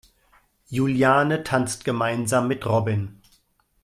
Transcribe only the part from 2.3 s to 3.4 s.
mit Robin.